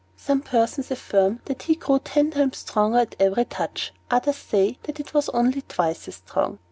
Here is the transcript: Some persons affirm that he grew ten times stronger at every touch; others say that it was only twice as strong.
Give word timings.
Some 0.17 0.41
persons 0.41 0.89
affirm 0.89 1.41
that 1.45 1.61
he 1.61 1.75
grew 1.75 1.99
ten 1.99 2.31
times 2.31 2.57
stronger 2.57 2.97
at 3.01 3.15
every 3.19 3.45
touch; 3.45 3.93
others 4.09 4.37
say 4.37 4.79
that 4.81 4.99
it 4.99 5.13
was 5.13 5.29
only 5.29 5.61
twice 5.61 6.07
as 6.07 6.15
strong. 6.15 6.57